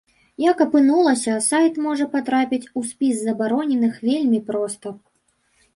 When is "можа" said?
1.89-2.09